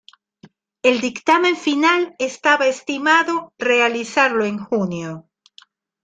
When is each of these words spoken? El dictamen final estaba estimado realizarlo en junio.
El 0.81 0.99
dictamen 0.99 1.55
final 1.55 2.15
estaba 2.17 2.65
estimado 2.65 3.53
realizarlo 3.59 4.45
en 4.45 4.57
junio. 4.57 5.29